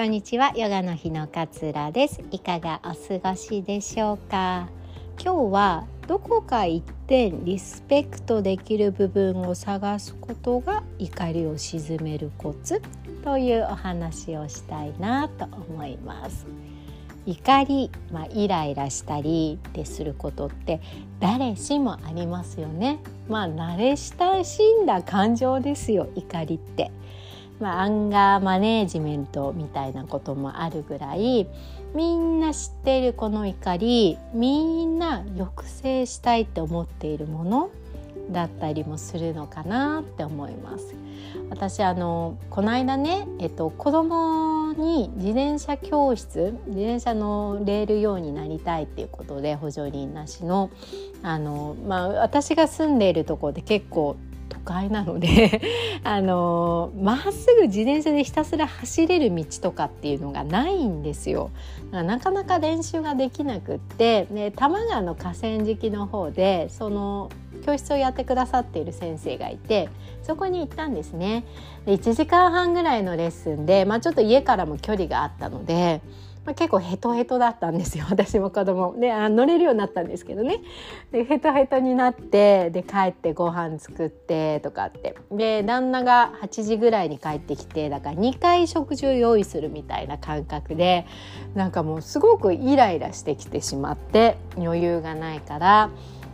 [0.00, 0.54] こんにちは。
[0.56, 2.22] ヨガの日の勝です。
[2.30, 4.66] いかがお過ごしでしょうか？
[5.22, 12.80] 今日はどこか一点リスペクトできる部分を探すことが怒りを鎮めるコツ
[13.22, 16.46] というお話をしたいなと思います。
[17.26, 20.80] 怒り、まあ、イライラしたりですることって
[21.20, 23.00] 誰しもありますよね。
[23.28, 26.90] まあ慣れ親しんだ感情ですよ怒りって。
[27.60, 31.46] まあ、アンガーマネージメントみたいなこともあるぐらい
[31.94, 37.70] みんな知っているこの怒りみんな抑制したいって思っているもの
[38.30, 40.94] だったりもするのかなって思います。
[41.50, 50.70] 私あのこの間ね、えっと、子供に自転車教室自転車乗れるようになりたいっていうことで補助輪なしの
[51.22, 54.16] あの、まあ、私が住んでいるところで結構
[54.50, 55.62] 都会なので
[56.04, 61.50] あのまっすぐ自転車でひたすら走れる道とかっていうのがないんですよ。
[61.90, 67.30] なかなか練習ができなくってで多摩川の河川敷の方でその
[67.64, 69.88] 教室をやってくださっている先生がいて
[70.22, 71.44] そこに行ったんですね。
[71.86, 76.00] で1時間半ぐらいのレッスンで、まあ、ちょっと家からも距離があったので。
[76.50, 78.96] まあ、結構ヘトヘトだったんですよ 私も子供。
[78.98, 80.58] であ乗れるようになったんですけどね。
[81.12, 85.14] でヘトヘトになってで帰ってご飯作ってとかって。
[85.30, 91.06] で旦那が8時ぐらいに帰ってきてだから2回食事を用意するみたいな感覚で
[91.54, 95.90] なんかもうすごくイライラしてきてしまって余裕がないから。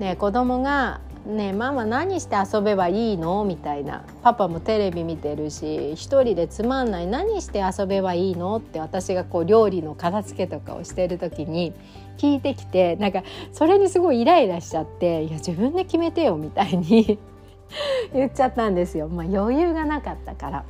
[0.00, 3.44] で子供がねママ何して遊べばいいの？
[3.44, 4.04] みたいな。
[4.22, 7.06] パパもテレビ見てるし一人でつまんない。
[7.06, 8.56] 何して遊べばいいの？
[8.56, 11.72] って私がこう料理の片付けとかをしてる時に
[12.18, 17.18] 聞いてきてなんかそれにすごいイライラしちゃっていや自分で決めてよみたいに
[18.12, 20.64] 言っちゃったんですよ、まあ、余裕がなかったから。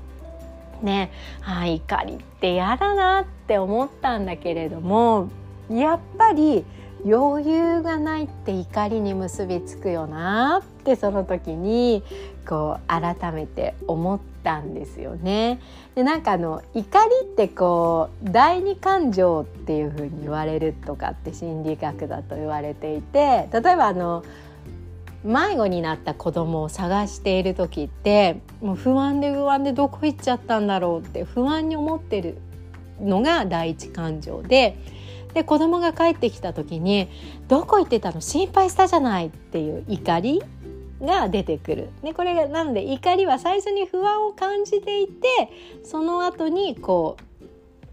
[0.82, 1.10] ね
[1.44, 5.28] あ怒りって嫌だなって思ったんだけれども
[5.70, 6.64] やっぱり
[7.04, 12.02] 余裕がないって怒りに結びつくよなってその時に
[12.46, 15.60] こう改めて思ったんですよね。
[15.94, 24.24] でなんかあの怒りってこう第二感情っていう風に言われるとかって心理学だと言われていて例えばあの
[25.24, 32.38] 迷子になった子供を探している時ってもう不安で不安でどこ行っちゃったんだろうって不安に思ってる
[33.00, 34.76] のが第一感情で。
[35.34, 37.08] で子供が帰ってきた時に
[37.48, 38.20] 「どこ行ってたの？
[38.20, 40.42] 心配したじゃない」っていう怒り
[41.00, 41.88] が出てくる。
[42.02, 45.50] でこれがなので怒りは最初に不安を感じていて
[45.82, 47.44] その後にこう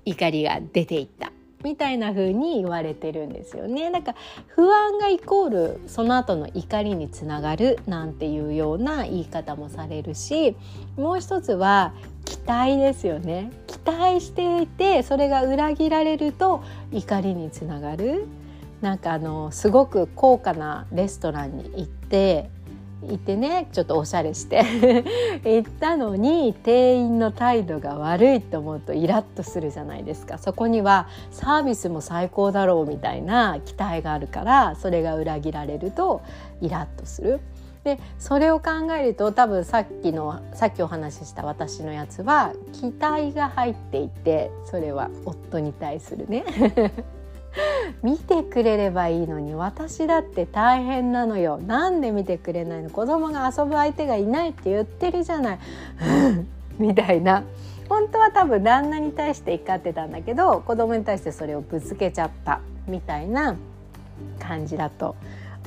[0.06, 1.32] 怒りが出ていった
[1.64, 3.92] みたいな風に言われてるんですよね。
[3.92, 4.18] だから
[4.48, 10.56] 不安がイコールその後の怒りにつながるなんていうような言い方もされるし
[10.98, 11.94] もう一つは
[12.26, 13.52] 期待ですよね
[13.88, 18.26] 待していてそれが裏切られると怒りにつながる
[18.82, 22.50] なんかあのすごく高価なレストランに行って
[23.04, 24.64] 行ってねちょっとおしゃれして
[25.46, 36.22] 行ったのに店員の態度が悪いと思うとイラッとするじゃないですかそこにはサービスも最高だろうみたいな期待があるからそれが裏切られると
[36.62, 37.40] イラッとする。
[37.88, 46.44] でそれを考えると多分さっきのさっきお話しした私のやつは期待が入っていてそれは夫に対するね。
[48.04, 51.60] 見てくれればいいのに私だって大変なのよ。
[51.60, 52.90] なんで見てくれないの？
[52.90, 55.60] 子供が遊ぶ相手がいないって言ってるじゃない。
[56.78, 57.44] みたいな。
[57.88, 63.56] 本当は多分旦那に対して怒ってたんだけど子供に対してそれをぶつけちゃったみたいな
[64.40, 65.16] 感じだと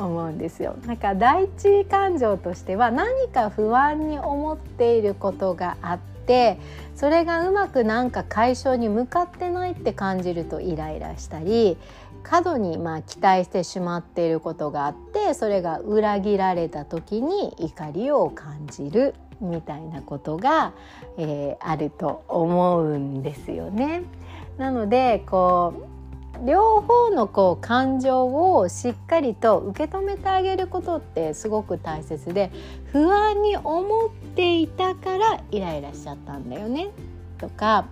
[0.06, 0.76] 思うんですよ。
[0.86, 6.58] なんか第一感情としては何か不安に思っていることがあって
[6.94, 11.76] それがうまくなんか解消に向かってないって感じるとイライラしたり
[12.22, 20.74] 過度にまあ期待してしまっていることがあってそれが裏切られた時に怒りを感じるみたいなことが、
[21.16, 24.02] えー、あると思うんですよね。
[24.58, 25.99] なのでこう
[26.46, 32.50] 両方のこう感情をしっかりと受け止めてあげることってすごく大切で
[32.92, 36.88] 不安に思っていたからイライラしちゃったんだよね。
[37.38, 37.86] とか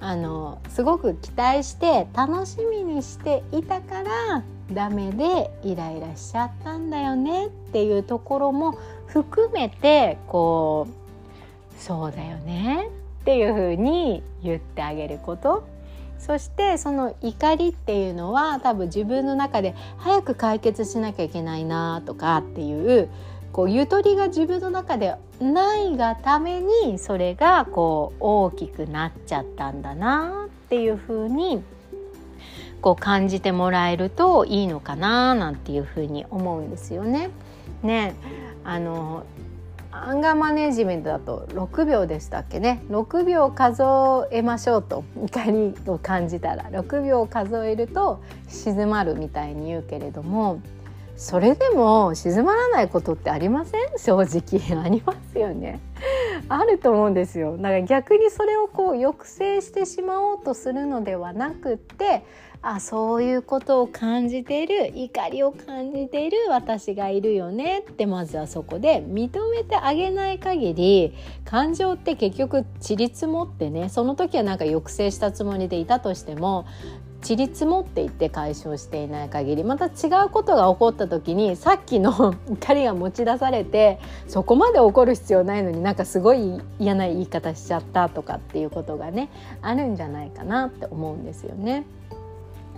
[0.00, 4.42] あのすごく期待して楽しみにしていたから
[4.72, 7.46] ダメでイライラしちゃったんだよね。
[7.46, 12.88] っていうところも含めてこうそうだよね。
[13.22, 15.73] っていうふうに言ってあげること。
[16.18, 23.08] そしてその怒りっていうのは多分自分の中で早く解決しなきゃいけないなとかっていう
[23.52, 31.62] こうゆとりが自分の中でないがためにそれがこう大きくなっちゃったんだなっていう風に
[32.80, 37.30] こう感じてもらえるといいのかななんていう風に思うんですよね。
[37.82, 38.14] ね
[38.64, 39.24] あの
[40.02, 42.82] アンガーマネジメントだと6秒でしたっけね。
[42.90, 43.82] 6秒数
[44.32, 46.64] えましょうと怒りを感じたら。
[46.64, 50.60] 6秒数えると静まるみたいに言うけれども。
[51.16, 53.98] それでも静まらないことってありません？
[53.98, 54.60] 正直。
[54.82, 55.80] ありますよね。
[56.48, 57.56] あると思うんですよ。
[57.56, 62.22] だから逆にそれをこう抑制してしまおうとするのではなくって
[62.60, 71.14] あそういうことを感じている怒りを感じている私がいるよねってまずはそこで認めてあげない限り
[71.44, 76.64] 感情って結局ちりつもってねその時はなんか抑制したつもりでいたとしても
[77.24, 83.98] ちりつもっていって解消していない限りまた違うことが起こった時にさっきの 怒りが持ち出されて
[84.28, 89.30] そこまで怒る必要ないのになんかすごい嫌な言い方しちゃったとかっていうことがね
[89.62, 91.86] あるんじゃないかなって思うんですよね。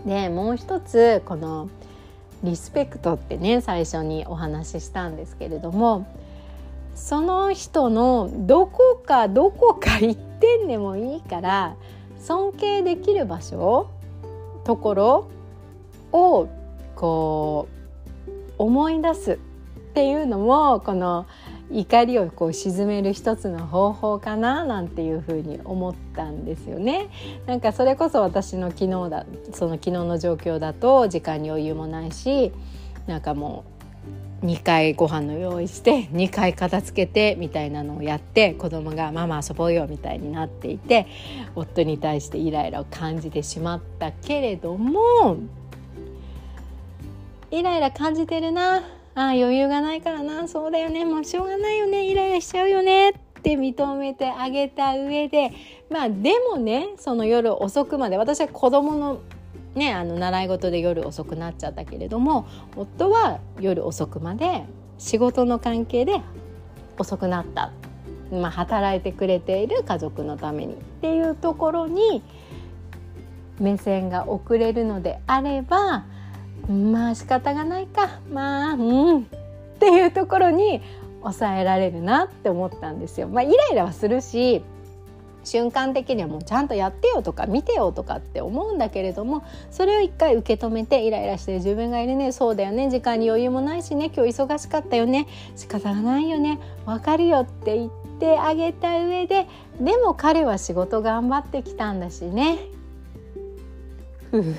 [0.07, 1.69] でもう一つこの
[2.45, 6.07] リスペクトってね最初にお話ししたんですけれども
[6.95, 11.75] その人のどこかどこか一点でもいいから
[12.21, 13.89] 尊敬できる場所
[14.67, 15.31] ところ
[16.13, 16.49] を
[16.97, 17.69] こ
[18.27, 19.37] う思い出すっ
[19.95, 21.27] ていうのもこの
[21.71, 27.09] 怒りをこう沈める一つの方法かななんていうふうに思ったんですよね。
[27.47, 32.53] なんかそれこそ私の昨日だその昨日の状況だと時間に余裕もないし
[33.07, 33.76] なんかもう
[34.43, 41.07] 2回ご飯の用意して2回片付けてみたいなのをやって子供が「ママ遊ぼうよ」みたいになっていて
[41.55, 45.37] 夫に対してイライラを感じてしまったけれども
[47.51, 48.83] イライラ感じてるな。
[49.19, 50.47] あ余裕がないからな。
[50.47, 51.07] そうだよね。
[51.07, 52.05] もうしょうがないよね。
[52.05, 53.11] イライラしちゃうよね。
[53.11, 53.13] っ
[53.43, 55.53] て認めてあげた上で
[55.89, 59.21] まあでもねその夜遅くまで私は子供の
[59.77, 64.65] ねあの習い事で夜遅くなっちゃったけれども夫は夜遅くまで
[64.99, 66.21] 仕事の関係で
[66.99, 67.73] 遅くなった、
[68.33, 72.23] まあ、働いてくれている家族のためにっていうところに
[73.61, 76.05] 目線が遅れるのであれば
[76.69, 79.25] まあ仕方がないかまあうんっ
[79.79, 80.81] ていうところに
[81.21, 83.29] 抑えられるなって思ったんですよ。
[83.29, 84.63] まあ、イライラはするし
[85.47, 99.47] 瞬間的にはもうちゃんとやってよとか見てよとかって思うんだけれどもそれを一回受け止めてイライラしてる自分がいるねそうだよね時間に余裕もないしね今日忙しかったよね仕方がないよねわかるよって言ってあげた上で
[99.81, 102.59] でも彼は仕事頑張ってきたんだしね
[104.33, 104.55] ふうっ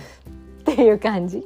[0.63, 1.44] ていう感じ。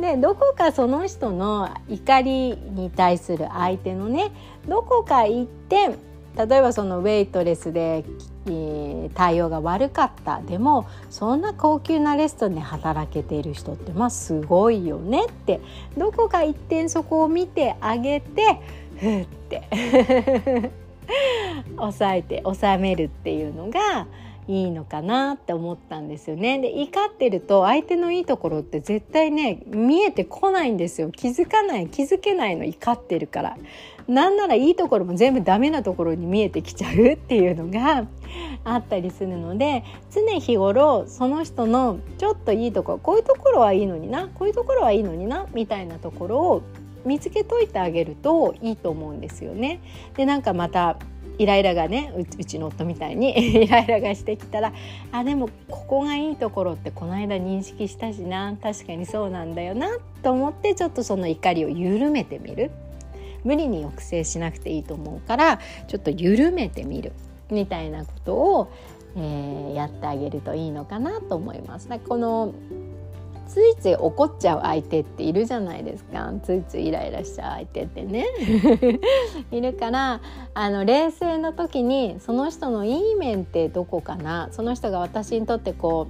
[0.00, 4.32] でどこかその人の怒りに対する相手のね
[4.66, 5.96] どこか一点
[6.36, 8.04] 例えばそのウェイトレスで、
[9.14, 10.40] 対応が悪かった。
[10.40, 15.60] でもそんな高級なレストランで働けている人ってまあすごいよねって。
[15.96, 18.60] どこか一点そこを見てあげて
[18.98, 20.70] ふって。
[21.76, 24.06] 抑えて収めるっていうのが
[24.46, 26.58] いいのかなって思ったんですよね。
[26.58, 33.56] で怒ってると相手のいいところって絶対ね見えてこないんですよ気づかない気づけないの怒ってるから。
[34.06, 38.06] なんならいいところも全部ダメなところに見えてきちゃうっていうのが
[38.64, 46.62] あったりするので常日頃その人のちょっといいところこういうところはいいのになこういうところはいいのになみたいなところを
[47.06, 49.80] 見つけといてあげるといいと思うんですよね。
[50.16, 50.98] でなんかまた
[51.38, 54.72] イライラがねうちの夫みたいに イライラがしてきたら
[55.12, 58.56] あでもここがいいところってこの間認識したしな。
[58.62, 59.88] 確かにそうなんだよな
[60.22, 62.70] と思ってちょっとその怒りを緩めてみる。
[63.42, 67.12] 無理に抑制しなくていいと思うからちょっと緩めてみる。
[67.50, 68.68] みたいなことを、
[69.16, 71.88] えー、やってあげるといいのかなと思います。
[72.08, 72.54] この
[73.46, 76.32] ついつい怒っちゃう相手っているじゃないですか。
[76.42, 78.26] ついついイライラしちゃう相手ってね。
[79.52, 80.20] いるから
[80.54, 84.48] あの冷静な時にその人のいい面ってどこかな。
[84.52, 86.08] その人が私にとってこ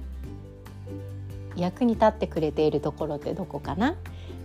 [1.57, 3.95] う役に立ってくれているところってどこかな。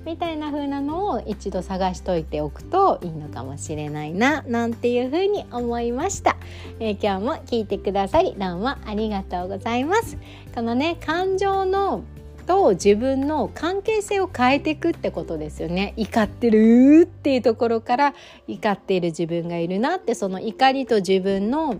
[0.04, 4.42] みたいな風なのを一度探しといておくといいのかもしれないな。
[4.42, 6.36] なんていう風に思いました、
[6.78, 10.16] えー、今日も聞いてくださりどうもありがとうございます。
[10.54, 12.02] このね感情の
[12.46, 15.94] と自分の関係性を変えていくってことですよね。
[15.96, 18.14] 怒ってるっていうところから
[18.48, 21.76] 怒っている自分がいるなってその怒りと自分の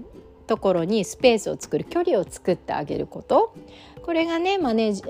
[0.47, 3.55] ところにスペースを作る距離を作ってあげること。
[4.03, 5.03] これがねマネージ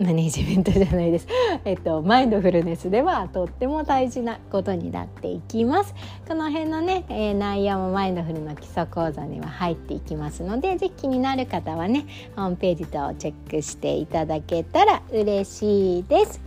[0.00, 1.26] マネジメントじゃないです、
[1.64, 5.94] えっと、マインドフルネスではとっても大事なことになっていきます。
[6.26, 16.40] この辺のね、えー、内容もマインドフルの基礎講座には入っていきますので是非気になる方はねホームページとチェックしていただけたら嬉しいです。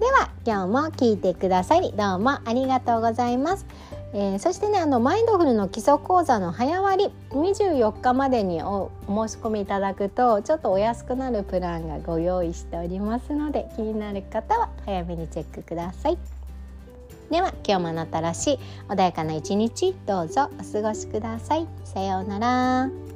[0.00, 3.66] では今日も聞いてくださりどうもありがとうございます。
[4.14, 16.18] えー、そしてねあのマインドフルの基礎講座の早割24日までにお申し込みいただくとちょっとお安くなるプランがご用意しておりますので気になる方は早めにチェックください。
[17.30, 21.66] では今日もあなたらしい穏やかな一日どうぞお過ごしください。
[21.84, 23.07] さようなら。